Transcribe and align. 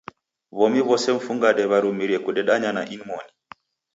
W'omi 0.57 0.79
w'ose 0.87 1.09
mfungade 1.17 1.63
w'arumirie 1.69 2.17
kudedanya 2.25 2.69
na 2.73 2.83
ini 2.93 3.03
moni. 3.09 3.31